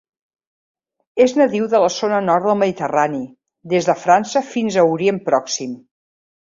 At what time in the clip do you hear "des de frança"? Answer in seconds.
3.75-4.47